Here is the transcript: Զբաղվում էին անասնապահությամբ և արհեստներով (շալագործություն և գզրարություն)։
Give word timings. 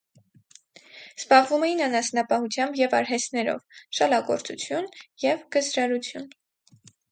Զբաղվում 1.19 1.65
էին 1.67 1.83
անասնապահությամբ 1.87 2.81
և 2.81 2.97
արհեստներով 3.01 3.83
(շալագործություն 4.01 4.91
և 5.29 5.47
գզրարություն)։ 5.59 6.29